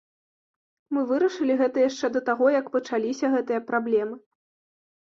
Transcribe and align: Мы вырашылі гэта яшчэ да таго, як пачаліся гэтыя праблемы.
Мы 0.95 1.03
вырашылі 1.11 1.59
гэта 1.61 1.85
яшчэ 1.89 2.11
да 2.17 2.25
таго, 2.31 2.45
як 2.59 2.65
пачаліся 2.79 3.35
гэтыя 3.39 3.59
праблемы. 3.71 4.15